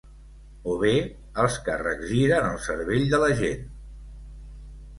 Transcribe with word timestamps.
O 0.71 0.77
bé, 0.83 0.93
els 1.43 1.57
càrrecs 1.67 2.09
giren 2.13 2.49
el 2.55 2.59
cervell 2.65 3.07
de 3.15 3.23
la 3.25 3.31
gent. 3.43 3.65